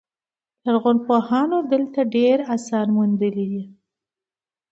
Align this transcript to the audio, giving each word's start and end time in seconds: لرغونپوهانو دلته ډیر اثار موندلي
لرغونپوهانو 0.63 1.57
دلته 1.71 1.99
ډیر 2.15 2.37
اثار 2.55 2.87
موندلي 2.95 3.63